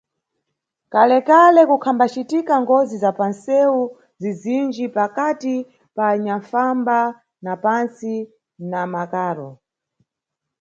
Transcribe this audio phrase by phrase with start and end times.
[0.93, 3.81] Kalekale kukhambacitika ngozi za panʼsewu
[4.21, 5.55] zizinji pakati
[5.95, 6.97] pa anyanʼfamba
[7.45, 8.13] na pantsi
[8.71, 9.49] na makaro.